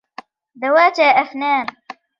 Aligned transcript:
ذَوَاتَا 0.65 1.03
أَفْنَانٍ 1.03 1.67